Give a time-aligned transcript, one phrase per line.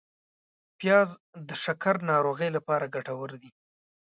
[0.79, 1.09] پیاز
[1.47, 3.49] د شکر ناروغۍ لپاره ګټور دی